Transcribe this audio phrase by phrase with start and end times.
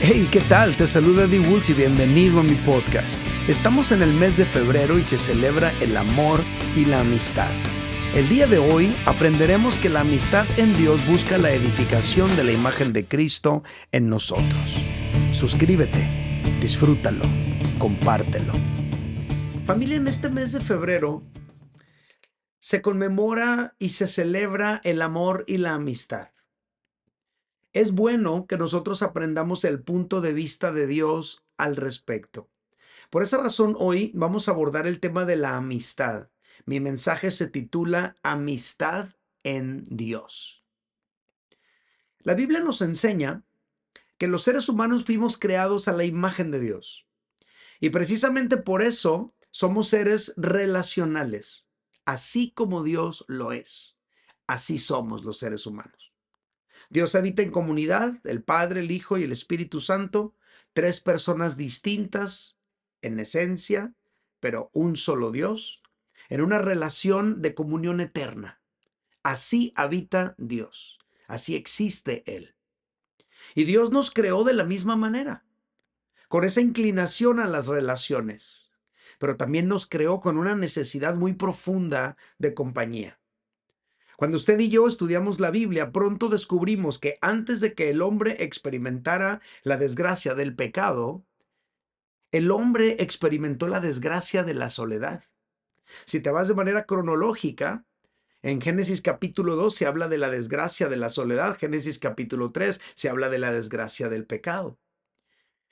[0.00, 0.76] Hey, ¿qué tal?
[0.76, 3.18] Te saluda Eddie y bienvenido a mi podcast.
[3.48, 6.40] Estamos en el mes de febrero y se celebra el amor
[6.76, 7.50] y la amistad.
[8.14, 12.52] El día de hoy aprenderemos que la amistad en Dios busca la edificación de la
[12.52, 14.76] imagen de Cristo en nosotros.
[15.32, 16.06] Suscríbete,
[16.60, 17.24] disfrútalo,
[17.80, 18.52] compártelo.
[19.66, 21.24] Familia, en este mes de febrero
[22.60, 26.28] se conmemora y se celebra el amor y la amistad.
[27.78, 32.50] Es bueno que nosotros aprendamos el punto de vista de Dios al respecto.
[33.08, 36.28] Por esa razón hoy vamos a abordar el tema de la amistad.
[36.66, 39.10] Mi mensaje se titula Amistad
[39.44, 40.64] en Dios.
[42.18, 43.44] La Biblia nos enseña
[44.16, 47.06] que los seres humanos fuimos creados a la imagen de Dios.
[47.78, 51.64] Y precisamente por eso somos seres relacionales,
[52.06, 53.94] así como Dios lo es.
[54.48, 56.07] Así somos los seres humanos.
[56.90, 60.34] Dios habita en comunidad, el Padre, el Hijo y el Espíritu Santo,
[60.72, 62.56] tres personas distintas
[63.02, 63.94] en esencia,
[64.40, 65.82] pero un solo Dios,
[66.28, 68.60] en una relación de comunión eterna.
[69.22, 72.54] Así habita Dios, así existe Él.
[73.54, 75.44] Y Dios nos creó de la misma manera,
[76.28, 78.70] con esa inclinación a las relaciones,
[79.18, 83.17] pero también nos creó con una necesidad muy profunda de compañía.
[84.18, 88.42] Cuando usted y yo estudiamos la Biblia, pronto descubrimos que antes de que el hombre
[88.42, 91.24] experimentara la desgracia del pecado,
[92.32, 95.22] el hombre experimentó la desgracia de la soledad.
[96.04, 97.84] Si te vas de manera cronológica,
[98.42, 102.80] en Génesis capítulo 2 se habla de la desgracia de la soledad, Génesis capítulo 3
[102.96, 104.80] se habla de la desgracia del pecado.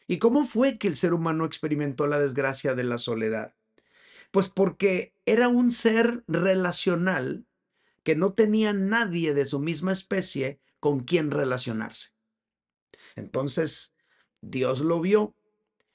[0.07, 3.57] ¿Y cómo fue que el ser humano experimentó la desgracia de la soledad?
[4.31, 7.45] Pues porque era un ser relacional
[8.07, 12.11] que no tenía nadie de su misma especie con quien relacionarse.
[13.17, 13.97] Entonces,
[14.41, 15.35] Dios lo vio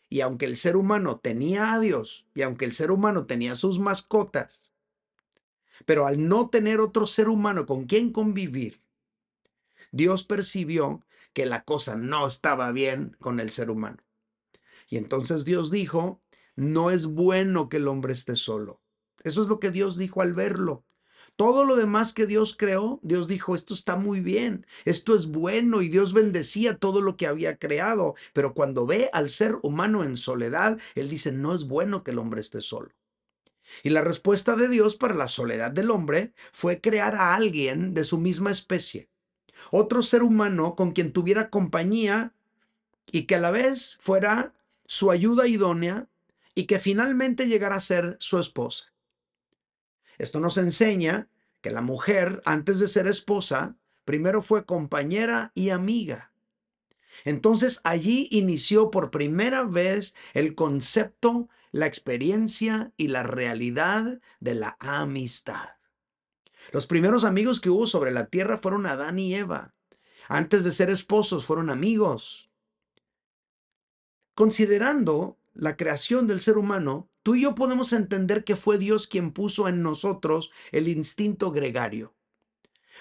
[0.09, 3.79] y aunque el ser humano tenía a Dios y aunque el ser humano tenía sus
[3.79, 4.61] mascotas,
[5.85, 8.81] pero al no tener otro ser humano con quien convivir,
[9.93, 14.03] Dios percibió que la cosa no estaba bien con el ser humano.
[14.89, 16.21] Y entonces Dios dijo,
[16.57, 18.81] no es bueno que el hombre esté solo.
[19.23, 20.83] Eso es lo que Dios dijo al verlo.
[21.41, 25.81] Todo lo demás que Dios creó, Dios dijo, esto está muy bien, esto es bueno
[25.81, 28.13] y Dios bendecía todo lo que había creado.
[28.31, 32.19] Pero cuando ve al ser humano en soledad, Él dice, no es bueno que el
[32.19, 32.91] hombre esté solo.
[33.81, 38.03] Y la respuesta de Dios para la soledad del hombre fue crear a alguien de
[38.03, 39.09] su misma especie,
[39.71, 42.35] otro ser humano con quien tuviera compañía
[43.11, 44.53] y que a la vez fuera
[44.85, 46.07] su ayuda idónea
[46.53, 48.90] y que finalmente llegara a ser su esposa.
[50.21, 51.29] Esto nos enseña
[51.61, 56.31] que la mujer, antes de ser esposa, primero fue compañera y amiga.
[57.25, 64.77] Entonces allí inició por primera vez el concepto, la experiencia y la realidad de la
[64.79, 65.69] amistad.
[66.71, 69.73] Los primeros amigos que hubo sobre la tierra fueron Adán y Eva.
[70.27, 72.51] Antes de ser esposos fueron amigos.
[74.35, 79.31] Considerando la creación del ser humano, tú y yo podemos entender que fue Dios quien
[79.31, 82.13] puso en nosotros el instinto gregario.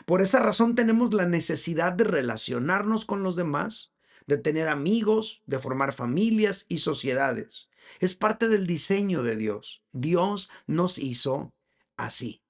[0.07, 3.93] Por esa razón tenemos la necesidad de relacionarnos con los demás,
[4.27, 7.69] de tener amigos, de formar familias y sociedades.
[7.99, 9.83] Es parte del diseño de Dios.
[9.93, 11.53] Dios nos hizo
[11.97, 12.43] así.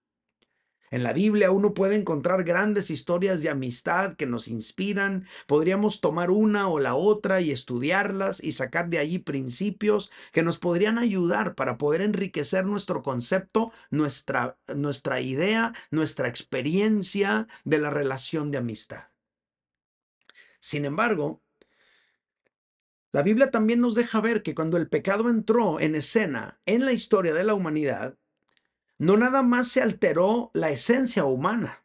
[0.90, 5.24] En la Biblia uno puede encontrar grandes historias de amistad que nos inspiran.
[5.46, 10.58] Podríamos tomar una o la otra y estudiarlas y sacar de allí principios que nos
[10.58, 18.50] podrían ayudar para poder enriquecer nuestro concepto, nuestra, nuestra idea, nuestra experiencia de la relación
[18.50, 19.04] de amistad.
[20.58, 21.40] Sin embargo,
[23.12, 26.92] la Biblia también nos deja ver que cuando el pecado entró en escena en la
[26.92, 28.16] historia de la humanidad,
[29.00, 31.82] no nada más se alteró la esencia humana,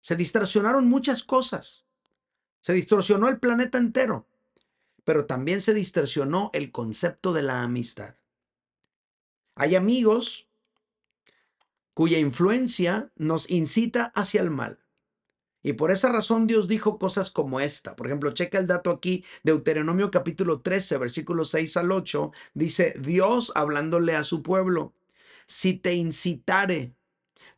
[0.00, 1.84] se distorsionaron muchas cosas,
[2.60, 4.26] se distorsionó el planeta entero,
[5.04, 8.16] pero también se distorsionó el concepto de la amistad.
[9.54, 10.48] Hay amigos
[11.94, 14.80] cuya influencia nos incita hacia el mal.
[15.62, 17.94] Y por esa razón Dios dijo cosas como esta.
[17.94, 23.52] Por ejemplo, checa el dato aquí, Deuteronomio capítulo 13, versículos 6 al 8, dice Dios
[23.54, 24.92] hablándole a su pueblo
[25.50, 26.94] si te incitare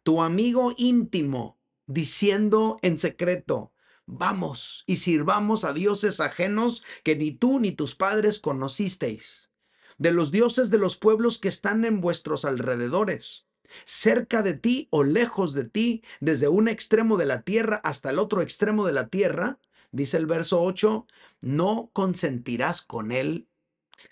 [0.02, 3.74] tu amigo íntimo diciendo en secreto,
[4.06, 9.50] vamos y sirvamos a dioses ajenos que ni tú ni tus padres conocisteis,
[9.98, 13.46] de los dioses de los pueblos que están en vuestros alrededores,
[13.84, 18.18] cerca de ti o lejos de ti, desde un extremo de la tierra hasta el
[18.18, 19.58] otro extremo de la tierra,
[19.90, 21.06] Dice el verso 8,
[21.42, 23.46] no consentirás con él,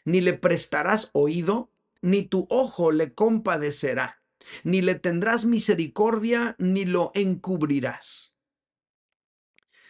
[0.05, 4.23] ni le prestarás oído, ni tu ojo le compadecerá,
[4.65, 8.35] ni le tendrás misericordia, ni lo encubrirás.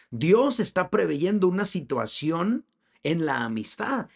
[0.09, 2.65] Dios está preveyendo una situación
[3.03, 4.09] en la amistad.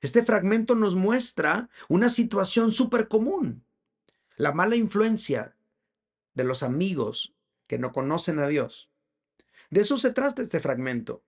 [0.00, 3.64] Este fragmento nos muestra una situación súper común.
[4.36, 5.56] La mala influencia
[6.34, 7.34] de los amigos
[7.66, 8.90] que no conocen a Dios.
[9.70, 11.22] De eso se trata este fragmento.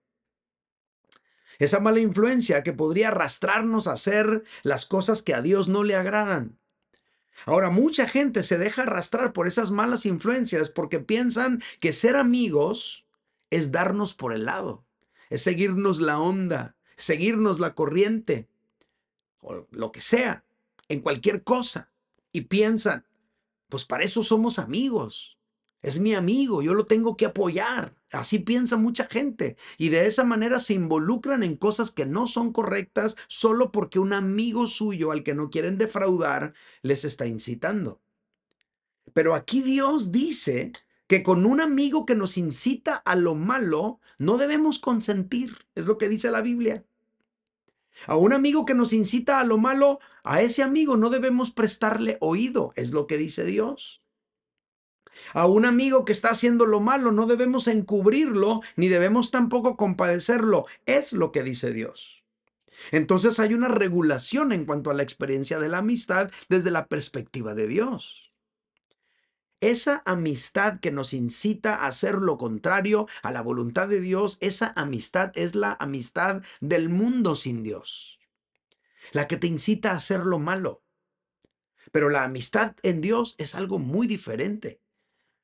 [1.63, 5.95] Esa mala influencia que podría arrastrarnos a hacer las cosas que a Dios no le
[5.95, 6.59] agradan.
[7.45, 13.05] Ahora, mucha gente se deja arrastrar por esas malas influencias porque piensan que ser amigos
[13.49, 14.85] es darnos por el lado,
[15.29, 18.49] es seguirnos la onda, seguirnos la corriente,
[19.39, 20.43] o lo que sea,
[20.89, 21.93] en cualquier cosa.
[22.33, 23.05] Y piensan,
[23.69, 25.37] pues para eso somos amigos.
[25.83, 27.93] Es mi amigo, yo lo tengo que apoyar.
[28.13, 29.57] Así piensa mucha gente.
[29.77, 34.13] Y de esa manera se involucran en cosas que no son correctas solo porque un
[34.13, 36.53] amigo suyo al que no quieren defraudar
[36.83, 37.99] les está incitando.
[39.13, 40.71] Pero aquí Dios dice
[41.07, 45.67] que con un amigo que nos incita a lo malo, no debemos consentir.
[45.75, 46.85] Es lo que dice la Biblia.
[48.07, 52.17] A un amigo que nos incita a lo malo, a ese amigo no debemos prestarle
[52.21, 52.71] oído.
[52.77, 54.02] Es lo que dice Dios.
[55.33, 60.65] A un amigo que está haciendo lo malo no debemos encubrirlo ni debemos tampoco compadecerlo.
[60.85, 62.23] Es lo que dice Dios.
[62.91, 67.53] Entonces hay una regulación en cuanto a la experiencia de la amistad desde la perspectiva
[67.53, 68.31] de Dios.
[69.61, 74.73] Esa amistad que nos incita a hacer lo contrario a la voluntad de Dios, esa
[74.75, 78.19] amistad es la amistad del mundo sin Dios.
[79.13, 80.83] La que te incita a hacer lo malo.
[81.93, 84.82] Pero la amistad en Dios es algo muy diferente.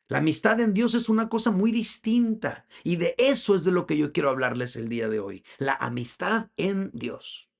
[0.10, 3.86] La amistad en Dios es una cosa muy distinta y de eso es de lo
[3.86, 7.52] que yo quiero hablarles el día de hoy, la amistad en Dios.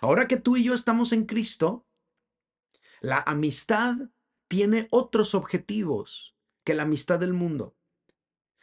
[0.00, 1.86] Ahora que tú y yo estamos en Cristo,
[3.02, 3.96] la amistad
[4.48, 6.34] tiene otros objetivos
[6.64, 7.76] que la amistad del mundo.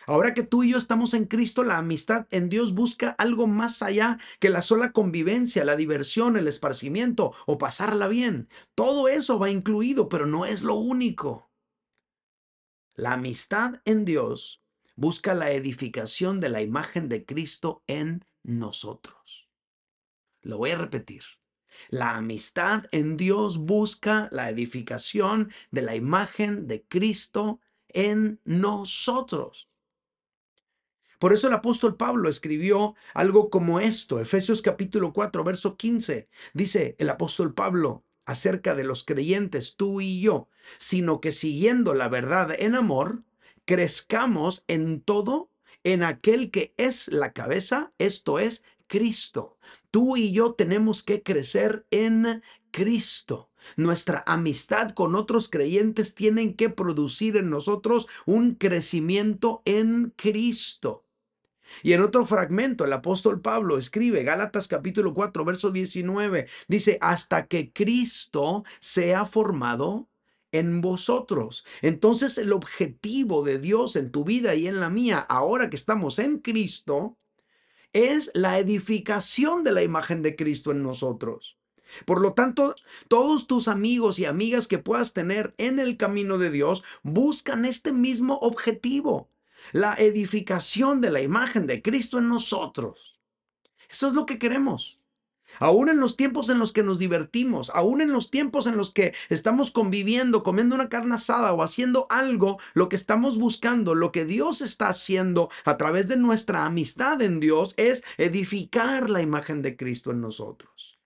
[0.07, 3.83] Ahora que tú y yo estamos en Cristo, la amistad en Dios busca algo más
[3.83, 8.49] allá que la sola convivencia, la diversión, el esparcimiento o pasarla bien.
[8.73, 11.51] Todo eso va incluido, pero no es lo único.
[12.95, 14.61] La amistad en Dios
[14.95, 19.49] busca la edificación de la imagen de Cristo en nosotros.
[20.41, 21.23] Lo voy a repetir.
[21.89, 27.59] La amistad en Dios busca la edificación de la imagen de Cristo
[27.89, 29.69] en nosotros.
[31.19, 36.29] Por eso el apóstol Pablo escribió algo como esto, Efesios capítulo 4, verso 15.
[36.53, 42.09] Dice el apóstol Pablo, acerca de los creyentes, tú y yo, sino que siguiendo la
[42.09, 43.23] verdad en amor,
[43.65, 45.51] crezcamos en todo
[45.83, 49.57] en aquel que es la cabeza, esto es Cristo.
[49.91, 52.41] Tú y yo tenemos que crecer en
[52.71, 53.51] Cristo.
[53.77, 61.04] Nuestra amistad con otros creyentes tienen que producir en nosotros un crecimiento en Cristo.
[61.83, 67.47] Y en otro fragmento, el apóstol Pablo escribe, Gálatas capítulo 4, verso 19, dice, hasta
[67.47, 70.09] que Cristo sea formado
[70.51, 71.65] en vosotros.
[71.81, 76.19] Entonces el objetivo de Dios en tu vida y en la mía, ahora que estamos
[76.19, 77.17] en Cristo,
[77.93, 81.57] es la edificación de la imagen de Cristo en nosotros.
[82.05, 82.75] Por lo tanto,
[83.07, 87.93] todos tus amigos y amigas que puedas tener en el camino de Dios buscan este
[87.93, 89.29] mismo objetivo
[89.71, 93.19] la edificación de la imagen de Cristo en nosotros.
[93.89, 94.99] Eso es lo que queremos.
[95.59, 98.91] Aún en los tiempos en los que nos divertimos, aún en los tiempos en los
[98.91, 104.11] que estamos conviviendo, comiendo una carne asada o haciendo algo, lo que estamos buscando, lo
[104.11, 109.61] que Dios está haciendo a través de nuestra amistad en Dios es edificar la imagen
[109.61, 110.99] de Cristo en nosotros.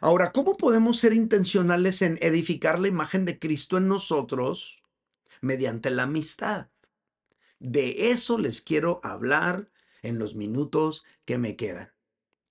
[0.00, 4.81] Ahora, ¿cómo podemos ser intencionales en edificar la imagen de Cristo en nosotros?
[5.40, 6.68] Mediante la amistad.
[7.58, 9.70] De eso les quiero hablar
[10.02, 11.92] en los minutos que me quedan.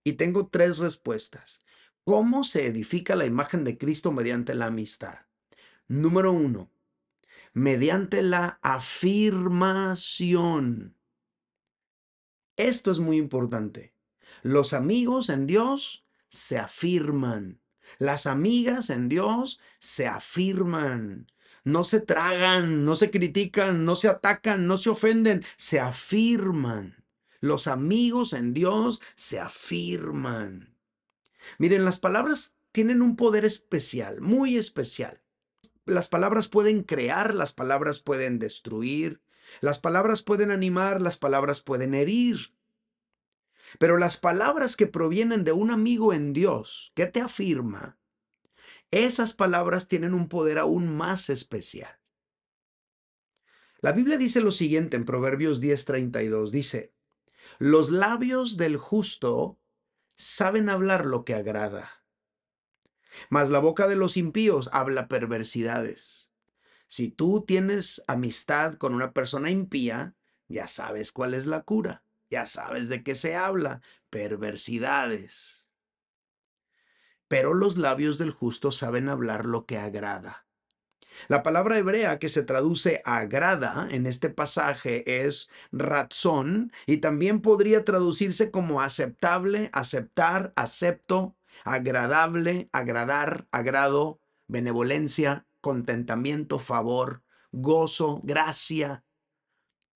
[0.04, 1.62] Y tengo tres respuestas.
[2.04, 5.28] ¿Cómo se edifica la imagen de Cristo mediante la amistad?
[5.88, 6.72] Número uno,
[7.54, 9.38] mediante la afirmación.
[12.56, 13.94] Esto es muy importante.
[14.42, 17.62] Los amigos en Dios se afirman.
[18.00, 21.28] Las amigas en Dios se afirman
[21.64, 27.06] no se tragan, no se critican, no se atacan, no se ofenden, se afirman.
[27.40, 30.76] Los amigos en Dios se afirman.
[31.58, 35.22] Miren, las palabras tienen un poder especial, muy especial.
[35.86, 39.22] Las palabras pueden crear, las palabras pueden destruir,
[39.60, 42.56] Las palabras pueden animar, las palabras pueden herir.
[43.80, 47.98] Pero las palabras que provienen de un amigo en Dios que te afirma,
[48.92, 51.98] esas palabras tienen un poder aún más especial.
[53.80, 56.94] La Biblia dice lo siguiente en Proverbios 10:32, dice,
[57.58, 59.60] los labios del justo
[60.16, 62.06] saben hablar lo que agrada,
[63.30, 66.32] mas la boca de los impíos habla perversidades.
[66.88, 70.16] Si tú tienes amistad con una persona impía,
[70.48, 75.61] ya sabes cuál es la cura, ya sabes de qué se habla, perversidades.
[77.32, 80.46] Pero los labios del justo saben hablar lo que agrada.
[81.30, 87.86] La palabra hebrea que se traduce agrada en este pasaje es razón y también podría
[87.86, 94.20] traducirse como aceptable, aceptar, acepto, agradable, agradar, agrado,
[94.50, 97.24] benevolencia, contentamiento, favor,
[97.54, 99.06] gozo, gracia,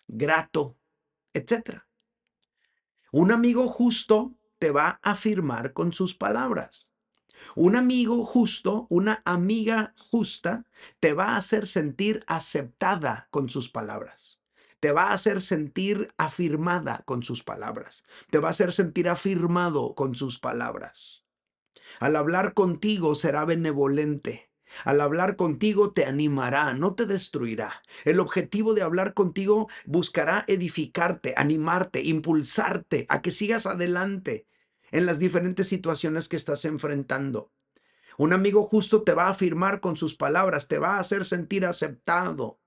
[0.08, 0.78] grato,
[1.34, 1.82] etc.
[3.12, 6.88] Un amigo justo te va a afirmar con sus palabras.
[7.56, 10.66] Un amigo justo, una amiga justa,
[11.00, 14.40] te va a hacer sentir aceptada con sus palabras.
[14.80, 18.04] Te va a hacer sentir afirmada con sus palabras.
[18.30, 21.24] Te va a hacer sentir afirmado con sus palabras.
[22.00, 24.52] Al hablar contigo será benevolente.
[24.84, 27.84] Al hablar contigo te animará, no te destruirá.
[28.04, 34.48] El objetivo de hablar contigo buscará edificarte, animarte, impulsarte a que sigas adelante,
[34.92, 37.52] en las diferentes situaciones que estás enfrentando.
[38.18, 41.66] Un amigo justo te va a afirmar con sus palabras, te va a hacer sentir
[41.66, 42.60] aceptado.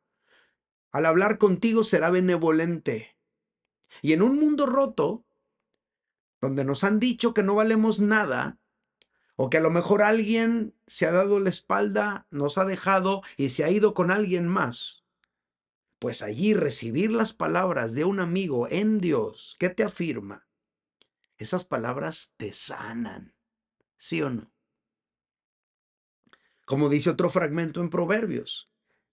[0.90, 3.16] Al hablar contigo será benevolente.
[4.02, 5.24] Y en un mundo roto,
[6.40, 8.58] donde nos han dicho que no valemos nada,
[9.36, 13.50] o que a lo mejor alguien se ha dado la espalda, nos ha dejado y
[13.50, 15.04] se ha ido con alguien más,
[16.00, 20.47] pues allí recibir las palabras de un amigo en Dios que te afirma,
[21.38, 23.34] esas palabras te sanan,
[23.96, 24.52] ¿sí o no?
[26.64, 28.68] Como dice otro fragmento en Proverbios,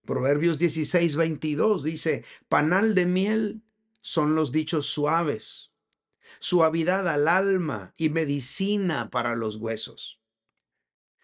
[0.06, 3.64] Proverbios 16, 22 dice, panal de miel
[4.02, 5.72] son los dichos suaves,
[6.40, 10.20] suavidad al alma y medicina para los huesos.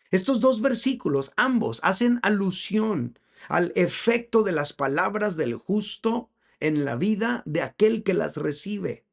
[0.10, 6.29] Estos dos versículos, ambos, hacen alusión al efecto de las palabras del justo
[6.60, 9.05] en la vida de aquel que las recibe.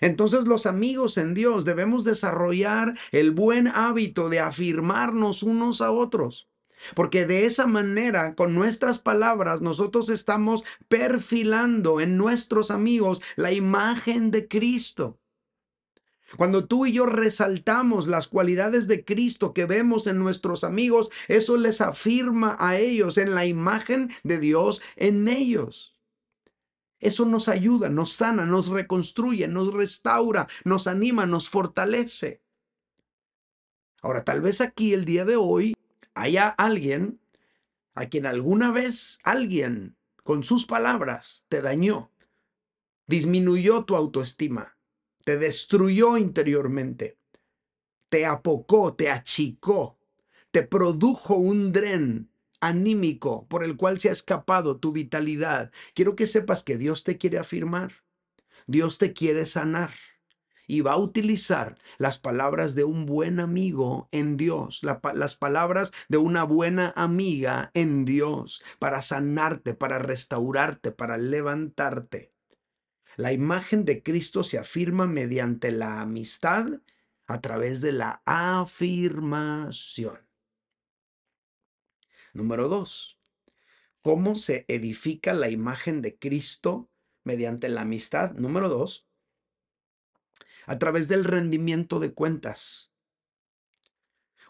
[0.00, 6.48] Entonces los amigos en Dios debemos desarrollar el buen hábito de afirmarnos unos a otros.
[6.94, 14.30] Porque de esa manera, con nuestras palabras, nosotros estamos perfilando en nuestros amigos la imagen
[14.30, 15.18] de Cristo.
[16.36, 21.56] Cuando tú y yo resaltamos las cualidades de Cristo que vemos en nuestros amigos, eso
[21.56, 25.95] les afirma a ellos en la imagen de Dios en ellos.
[27.06, 32.42] Eso nos ayuda, nos sana, nos reconstruye, nos restaura, nos anima, nos fortalece.
[34.02, 35.76] Ahora, tal vez aquí el día de hoy
[36.14, 37.20] haya alguien
[37.94, 42.10] a quien alguna vez alguien con sus palabras te dañó,
[43.06, 44.76] disminuyó tu autoestima,
[45.24, 47.18] te destruyó interiormente,
[48.08, 49.96] te apocó, te achicó,
[50.50, 52.32] te produjo un dren
[52.66, 55.72] anímico por el cual se ha escapado tu vitalidad.
[55.94, 57.92] Quiero que sepas que Dios te quiere afirmar,
[58.66, 59.92] Dios te quiere sanar
[60.66, 66.18] y va a utilizar las palabras de un buen amigo en Dios, las palabras de
[66.18, 72.32] una buena amiga en Dios para sanarte, para restaurarte, para levantarte.
[73.16, 76.66] La imagen de Cristo se afirma mediante la amistad
[77.26, 80.25] a través de la afirmación.
[82.36, 83.18] Número dos,
[84.02, 86.90] ¿cómo se edifica la imagen de Cristo
[87.24, 88.32] mediante la amistad?
[88.32, 89.08] Número dos,
[90.66, 92.92] a través del rendimiento de cuentas.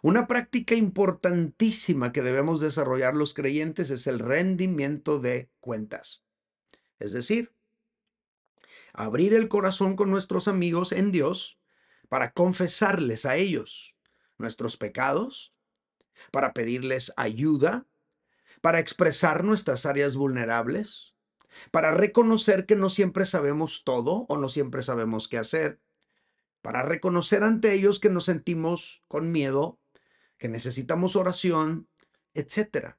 [0.02, 6.25] Una práctica importantísima que debemos desarrollar los creyentes es el rendimiento de cuentas.
[6.99, 7.55] Es decir,
[8.93, 11.61] abrir el corazón con nuestros amigos en Dios
[12.09, 13.95] para confesarles a ellos
[14.38, 15.56] nuestros pecados,
[16.30, 17.87] para pedirles ayuda,
[18.61, 21.14] para expresar nuestras áreas vulnerables,
[21.70, 25.80] para reconocer que no siempre sabemos todo o no siempre sabemos qué hacer,
[26.62, 29.78] para reconocer ante ellos que nos sentimos con miedo,
[30.38, 31.88] que necesitamos oración,
[32.35, 32.96] etc.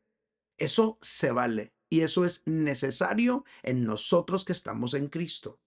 [0.57, 5.59] Eso se vale y eso es necesario en nosotros que estamos en Cristo.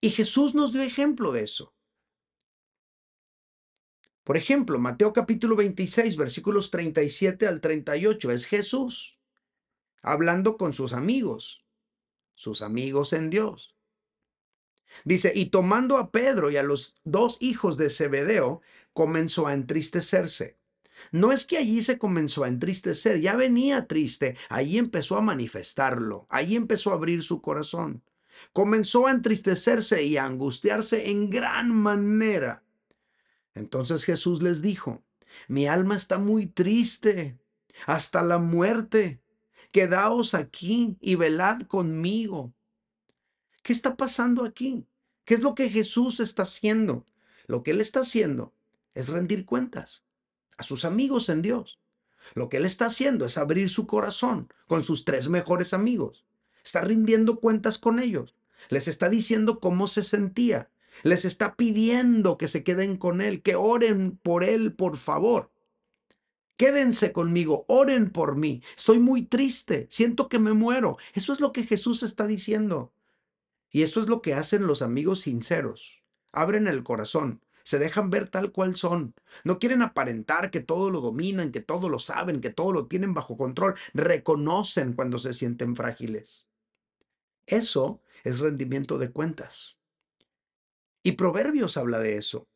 [0.00, 1.74] Y Jesús nos dio ejemplo de eso.
[4.24, 9.18] Por ejemplo, Mateo capítulo 26, versículos 37 al 38, es Jesús
[10.02, 11.60] hablando con sus amigos.
[12.34, 13.76] sus amigos en Dios.
[15.04, 18.62] Dice, y tomando a Pedro y a los dos hijos de Zebedeo,
[18.92, 20.58] comenzó a entristecerse.
[21.12, 26.26] No es que allí se comenzó a entristecer, ya venía triste, allí empezó a manifestarlo,
[26.30, 28.02] allí empezó a abrir su corazón.
[28.52, 32.64] Comenzó a entristecerse y a angustiarse en gran manera.
[33.54, 35.02] Entonces Jesús les dijo,
[35.48, 37.38] mi alma está muy triste,
[37.86, 39.20] hasta la muerte.
[39.70, 42.52] Quedaos aquí y velad conmigo.
[43.62, 44.86] ¿Qué está pasando aquí?
[45.24, 47.06] ¿Qué es lo que Jesús está haciendo?
[47.46, 48.52] Lo que Él está haciendo
[48.94, 50.04] es rendir cuentas
[50.58, 51.78] a sus amigos en Dios.
[52.34, 56.24] Lo que Él está haciendo es abrir su corazón con sus tres mejores amigos.
[56.64, 58.34] Está rindiendo cuentas con ellos.
[58.68, 60.70] Les está diciendo cómo se sentía.
[61.02, 65.50] Les está pidiendo que se queden con Él, que oren por Él, por favor.
[66.56, 68.62] Quédense conmigo, oren por mí.
[68.76, 70.96] Estoy muy triste, siento que me muero.
[71.14, 72.92] Eso es lo que Jesús está diciendo.
[73.70, 76.02] Y eso es lo que hacen los amigos sinceros.
[76.30, 79.14] Abren el corazón, se dejan ver tal cual son.
[79.44, 83.14] No quieren aparentar que todo lo dominan, que todo lo saben, que todo lo tienen
[83.14, 83.74] bajo control.
[83.94, 86.46] Reconocen cuando se sienten frágiles.
[87.46, 89.78] Eso es rendimiento de cuentas.
[91.02, 92.48] Y Proverbios habla de eso.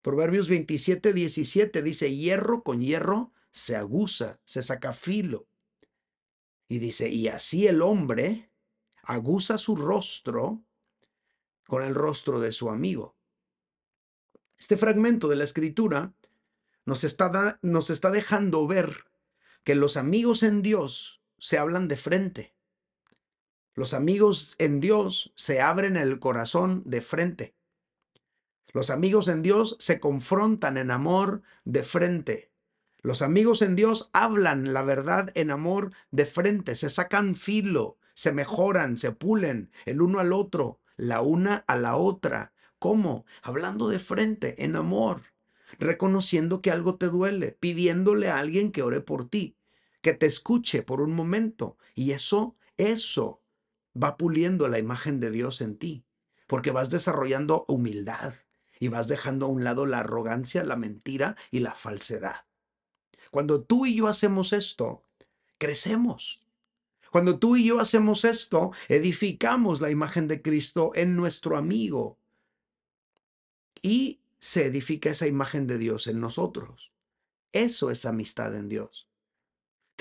[0.00, 5.46] Proverbios 27, 17 dice, hierro con hierro se aguza, se saca filo.
[6.68, 8.50] Y dice, y así el hombre
[9.02, 10.64] aguza su rostro
[11.66, 13.16] con el rostro de su amigo.
[14.58, 16.14] Este fragmento de la escritura
[16.84, 19.04] nos está, nos está dejando ver
[19.64, 22.54] que los amigos en Dios se hablan de frente.
[23.74, 27.54] Los amigos en Dios se abren el corazón de frente.
[28.74, 32.50] Los amigos en Dios se confrontan en amor de frente.
[33.00, 38.32] Los amigos en Dios hablan la verdad en amor de frente, se sacan filo, se
[38.32, 42.52] mejoran, se pulen el uno al otro, la una a la otra.
[42.78, 43.24] ¿Cómo?
[43.42, 45.22] Hablando de frente, en amor,
[45.78, 49.56] reconociendo que algo te duele, pidiéndole a alguien que ore por ti,
[50.02, 51.78] que te escuche por un momento.
[51.94, 53.41] Y eso, eso
[54.00, 56.04] va puliendo la imagen de Dios en ti,
[56.46, 58.34] porque vas desarrollando humildad
[58.78, 62.46] y vas dejando a un lado la arrogancia, la mentira y la falsedad.
[63.30, 65.04] Cuando tú y yo hacemos esto,
[65.58, 66.44] crecemos.
[67.10, 72.18] Cuando tú y yo hacemos esto, edificamos la imagen de Cristo en nuestro amigo.
[73.82, 76.92] Y se edifica esa imagen de Dios en nosotros.
[77.52, 79.11] Eso es amistad en Dios.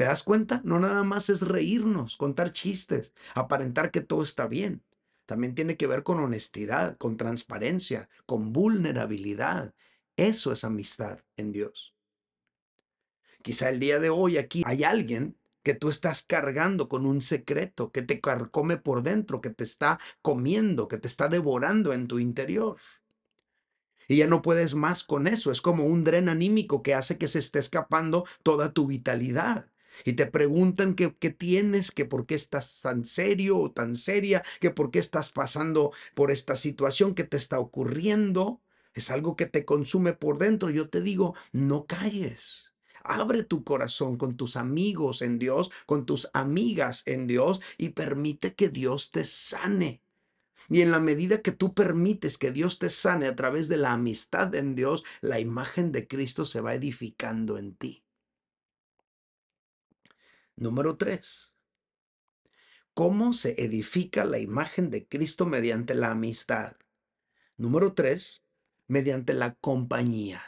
[0.02, 0.62] ¿Te das cuenta?
[0.64, 4.82] No nada más es reírnos, contar chistes, aparentar que todo está bien.
[5.28, 9.76] También tiene que ver con honestidad, con transparencia, con vulnerabilidad.
[10.16, 11.94] Eso es amistad en Dios.
[13.44, 17.92] Quizá el día de hoy aquí hay alguien que tú estás cargando con un secreto
[17.92, 22.18] que te carcome por dentro, que te está comiendo, que te está devorando en tu
[22.18, 22.78] interior.
[24.08, 25.52] Y ya no puedes más con eso.
[25.52, 29.71] Es como un dren anímico que hace que se esté escapando toda tu vitalidad.
[30.06, 34.44] Y te preguntan qué, qué tienes, que por qué estás tan serio o tan seria,
[34.60, 38.62] que por qué estás pasando por esta situación que te está ocurriendo.
[38.94, 40.70] Es algo que te consume por dentro.
[40.70, 42.72] Yo te digo, no calles
[43.04, 48.54] Abre tu corazón con tus amigos en Dios, con tus amigas en Dios y permite
[48.54, 50.04] que Dios te sane.
[50.70, 53.94] Y en la medida que tú permites que Dios te sane a través de la
[53.94, 58.01] amistad en Dios, la imagen de Cristo se va edificando en ti.
[60.62, 61.56] Número tres.
[62.94, 66.76] ¿Cómo se edifica la imagen de Cristo mediante la amistad?
[67.58, 68.46] Número tres,
[68.86, 70.44] mediante la compañía.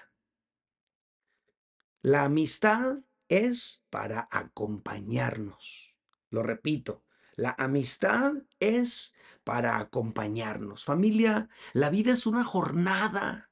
[2.03, 2.97] La amistad
[3.27, 5.95] es para acompañarnos.
[6.29, 7.03] Lo repito,
[7.35, 10.85] la amistad es para acompañarnos.
[10.85, 13.49] Familia, la vida es una jornada.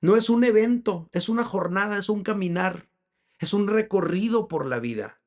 [0.00, 2.88] No es un evento, es una jornada, es un caminar,
[3.44, 5.20] es un recorrido por la vida.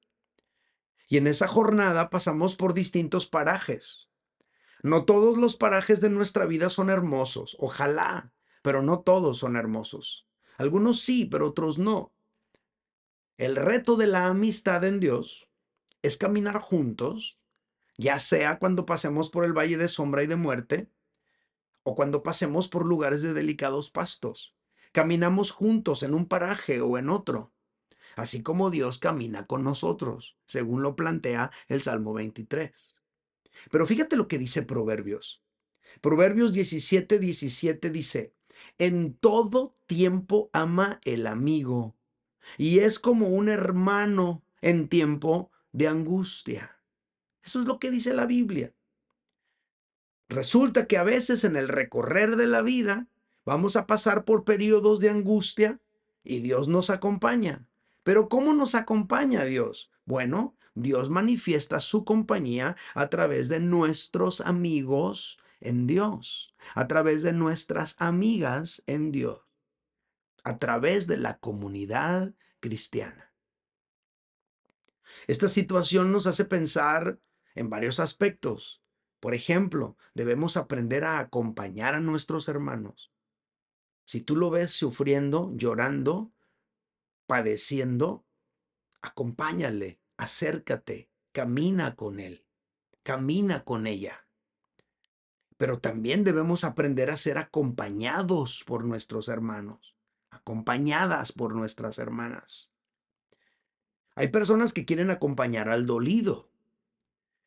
[1.07, 4.09] Y en esa jornada pasamos por distintos parajes.
[4.83, 10.27] No todos los parajes de nuestra vida son hermosos, ojalá, pero no todos son hermosos.
[10.57, 12.13] Algunos sí, pero otros no.
[13.37, 15.49] El reto de la amistad en Dios
[16.01, 17.39] es caminar juntos,
[17.97, 20.89] ya sea cuando pasemos por el valle de sombra y de muerte,
[21.83, 24.55] o cuando pasemos por lugares de delicados pastos.
[24.91, 27.53] Caminamos juntos en un paraje o en otro,
[28.17, 32.71] así como Dios camina con nosotros, según lo plantea el Salmo 23.
[33.69, 35.43] Pero fíjate lo que dice Proverbios.
[36.01, 38.33] Proverbios 17, 17 dice,
[38.79, 41.95] en todo tiempo ama el amigo
[42.57, 46.81] y es como un hermano en tiempo de angustia.
[47.43, 48.73] Eso es lo que dice la Biblia.
[50.27, 53.07] Resulta que a veces en el recorrer de la vida
[53.45, 55.79] vamos a pasar por periodos de angustia
[56.23, 57.67] y Dios nos acompaña.
[58.07, 59.91] Pero ¿cómo nos acompaña Dios?
[60.05, 67.33] Bueno, Dios manifiesta su compañía a través de nuestros amigos en Dios, a través de
[67.33, 69.41] nuestras amigas en Dios,
[70.45, 73.33] a través de la comunidad cristiana.
[75.27, 77.19] Esta situación nos hace pensar
[77.55, 78.81] en varios aspectos.
[79.19, 83.11] Por ejemplo, debemos aprender a acompañar a nuestros hermanos.
[84.05, 86.31] Si tú lo ves sufriendo, llorando,
[87.27, 88.25] padeciendo,
[89.01, 92.45] acompáñale, acércate, camina con él,
[93.03, 94.25] camina con ella.
[95.57, 99.95] Pero también debemos aprender a ser acompañados por nuestros hermanos,
[100.31, 102.69] acompañadas por nuestras hermanas.
[104.15, 106.49] Hay personas que quieren acompañar al dolido,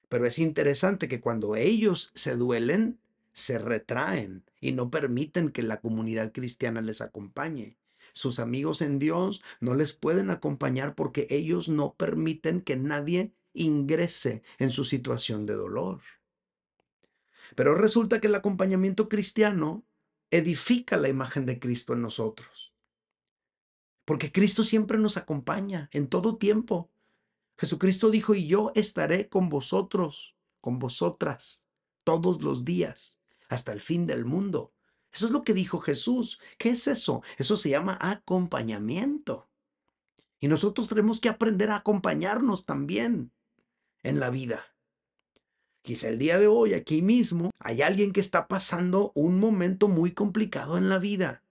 [0.09, 3.01] pero es interesante que cuando ellos se duelen,
[3.33, 7.80] se retraen y no permiten que la comunidad cristiana les acompañe.
[8.13, 14.43] Sus amigos en Dios no les pueden acompañar porque ellos no permiten que nadie ingrese
[14.59, 16.01] en su situación de dolor.
[17.57, 19.85] Pero resulta que el acompañamiento cristiano
[20.31, 22.75] edifica la imagen de Cristo en nosotros.
[24.05, 26.91] Porque Cristo siempre nos acompaña en todo tiempo.
[27.59, 31.63] Jesucristo dijo, y yo estaré con vosotros, con vosotras,
[32.05, 33.19] todos los días,
[33.49, 34.73] hasta el fin del mundo.
[35.13, 36.41] Eso es lo que dijo Jesús.
[36.59, 37.23] ¿Qué es eso?
[37.39, 39.49] Eso se llama acompañamiento.
[40.39, 43.33] Y nosotros tenemos que aprender a acompañarnos también
[44.03, 44.75] en la vida.
[45.83, 50.13] Quizá el día de hoy, aquí mismo, hay alguien que está pasando un momento muy
[50.13, 51.43] complicado en la vida.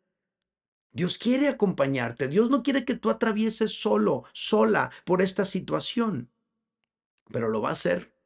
[0.91, 2.27] Dios quiere acompañarte.
[2.27, 6.31] Dios no quiere que tú atravieses solo, sola por esta situación.
[7.31, 8.18] Pero lo va a hacer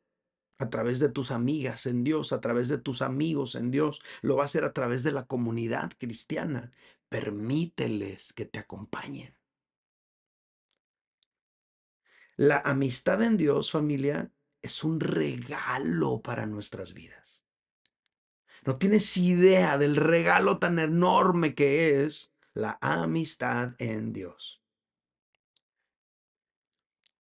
[0.63, 4.02] a través de tus amigas en Dios, a través de tus amigos en Dios.
[4.21, 6.71] Lo va a hacer a través de la comunidad cristiana.
[7.10, 9.36] Permíteles que te acompañen.
[12.36, 14.32] La amistad en Dios, familia,
[14.63, 17.43] es un regalo para nuestras vidas.
[18.65, 24.62] No tienes idea del regalo tan enorme que es la amistad en Dios.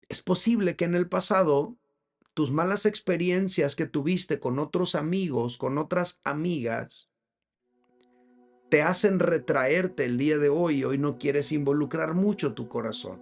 [0.07, 1.77] Es posible que en el pasado
[2.33, 7.09] tus malas experiencias que tuviste con otros amigos, con otras amigas,
[8.69, 13.21] te hacen retraerte el día de hoy hoy no quieres involucrar mucho tu corazón.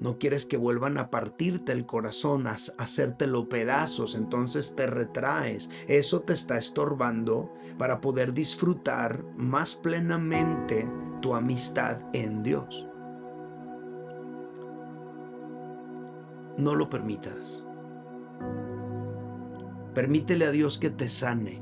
[0.00, 5.70] No quieres que vuelvan a partirte el corazón, a hacértelo pedazos, entonces te retraes.
[5.88, 10.86] Eso te está estorbando para poder disfrutar más plenamente
[11.22, 12.86] tu amistad en Dios.
[16.56, 17.64] No lo permitas.
[19.94, 21.60] Permítele a Dios que te sane.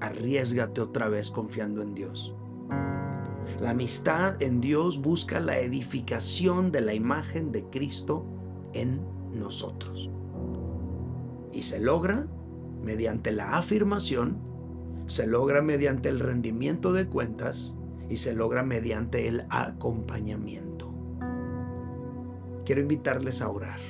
[0.00, 2.34] Arriesgate otra vez confiando en Dios.
[3.60, 8.24] La amistad en Dios busca la edificación de la imagen de Cristo
[8.72, 9.00] en
[9.32, 10.10] nosotros.
[11.52, 12.26] Y se logra
[12.82, 14.38] mediante la afirmación,
[15.06, 17.74] se logra mediante el rendimiento de cuentas
[18.08, 20.69] y se logra mediante el acompañamiento.
[22.70, 23.80] Quiero invitarles a orar.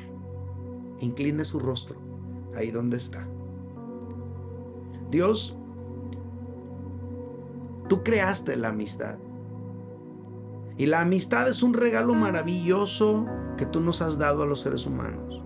[1.00, 2.00] Incline su rostro
[2.56, 3.28] ahí donde está.
[5.10, 5.54] Dios,
[7.90, 9.18] tú creaste la amistad.
[10.78, 13.26] Y la amistad es un regalo maravilloso
[13.58, 15.42] que tú nos has dado a los seres humanos.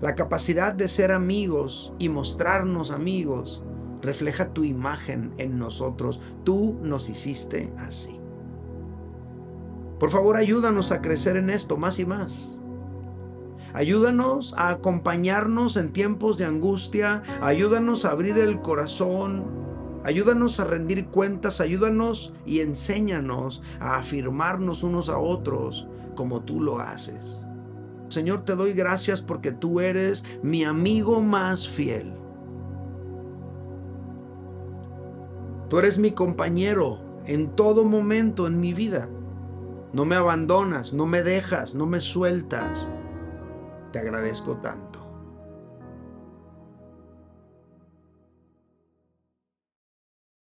[0.00, 3.64] La capacidad de ser amigos y mostrarnos amigos
[4.00, 6.20] refleja tu imagen en nosotros.
[6.44, 8.19] Tú nos hiciste así.
[10.00, 12.52] Por favor, ayúdanos a crecer en esto más y más.
[13.72, 17.22] Ayúdanos a acompañarnos en tiempos de angustia.
[17.40, 19.60] Ayúdanos a abrir el corazón
[20.02, 26.80] Ayúdanos a rendir cuentas, ayúdanos y enséñanos a afirmarnos unos a otros como tú lo
[26.80, 27.38] haces.
[28.08, 32.14] Señor, te doy gracias porque tú eres mi amigo más fiel.
[35.68, 39.08] Tú eres mi compañero en todo momento en mi vida.
[39.92, 42.86] No me abandonas, no me dejas, no me sueltas.
[43.92, 44.89] Te agradezco tanto.